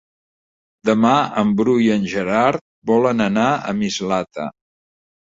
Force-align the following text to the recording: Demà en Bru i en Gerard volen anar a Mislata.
Demà 0.89 1.11
en 1.43 1.51
Bru 1.61 1.77
i 1.85 1.91
en 1.97 2.09
Gerard 2.15 2.65
volen 2.95 3.25
anar 3.31 3.49
a 3.55 3.79
Mislata. 3.85 4.53